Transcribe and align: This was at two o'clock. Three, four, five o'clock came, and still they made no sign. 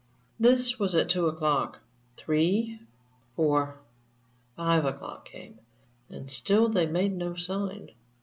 This 0.39 0.79
was 0.79 0.95
at 0.95 1.11
two 1.11 1.27
o'clock. 1.27 1.81
Three, 2.17 2.79
four, 3.35 3.77
five 4.55 4.83
o'clock 4.83 5.25
came, 5.25 5.59
and 6.09 6.27
still 6.27 6.69
they 6.69 6.87
made 6.87 7.11
no 7.15 7.35
sign. 7.35 7.91